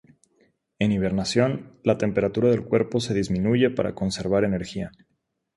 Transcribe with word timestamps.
En 0.79 0.91
hibernación, 0.91 1.79
la 1.83 1.99
temperatura 1.99 2.49
del 2.49 2.63
cuerpo 2.65 2.99
se 2.99 3.13
disminuye 3.13 3.69
para 3.69 3.93
conservar 3.93 4.45
energía. 4.45 4.91